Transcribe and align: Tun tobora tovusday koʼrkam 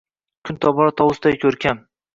Tun 0.49 0.57
tobora 0.67 0.95
tovusday 1.03 1.41
koʼrkam 1.47 1.89